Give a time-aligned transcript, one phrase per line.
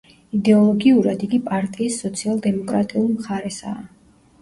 [0.37, 3.89] იდეოლოგიურად, იგი პარტიის სოციალ-დემოკრატიულ მხარესაა.